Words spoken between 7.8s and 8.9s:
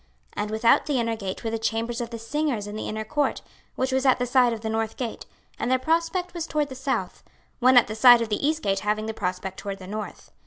the side of the east gate